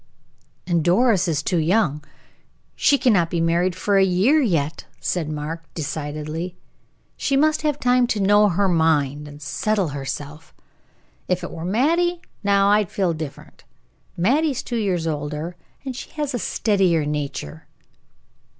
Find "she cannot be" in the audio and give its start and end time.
2.75-3.39